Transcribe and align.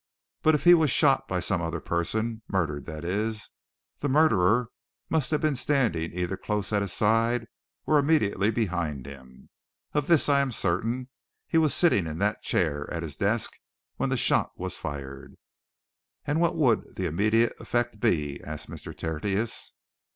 "But 0.41 0.55
if 0.55 0.63
he 0.63 0.73
was 0.73 0.89
shot 0.89 1.27
by 1.27 1.39
some 1.39 1.61
other 1.61 1.79
person 1.79 2.41
murdered, 2.47 2.87
that 2.87 3.05
is 3.05 3.51
the 3.99 4.09
murderer 4.09 4.69
must 5.11 5.29
have 5.29 5.41
been 5.41 5.53
standing 5.53 6.11
either 6.13 6.35
close 6.35 6.73
at 6.73 6.81
his 6.81 6.91
side, 6.91 7.45
or 7.85 7.99
immediately 7.99 8.49
behind 8.49 9.05
him. 9.05 9.51
Of 9.93 10.07
this 10.07 10.27
I 10.27 10.39
am 10.39 10.51
certain 10.51 11.09
he 11.45 11.59
was 11.59 11.75
sitting 11.75 12.07
in 12.07 12.17
that 12.17 12.41
chair, 12.41 12.91
at 12.91 13.03
his 13.03 13.15
desk, 13.15 13.51
when 13.97 14.09
the 14.09 14.17
shot 14.17 14.53
was 14.57 14.75
fired." 14.75 15.35
"And 16.25 16.41
what 16.41 16.55
would 16.55 16.95
the 16.95 17.05
immediate 17.05 17.53
effect 17.59 17.99
be?" 17.99 18.41
asked 18.43 18.71
Mr. 18.71 18.97
Tertius. 18.97 19.71